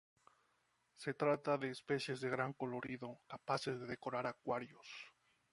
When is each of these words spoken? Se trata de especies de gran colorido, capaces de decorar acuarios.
Se 0.95 1.13
trata 1.13 1.59
de 1.59 1.69
especies 1.69 2.19
de 2.21 2.31
gran 2.31 2.53
colorido, 2.53 3.19
capaces 3.27 3.79
de 3.79 3.85
decorar 3.85 4.25
acuarios. 4.25 4.87